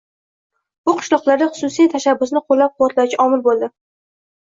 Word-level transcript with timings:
bu 0.91 0.95
qishloqlarda 1.01 1.49
xususiy 1.59 1.91
tashabbusni 1.93 2.45
qo‘llab-quvvatlovchi 2.51 3.25
omil 3.29 3.49
bo‘ldi 3.51 3.75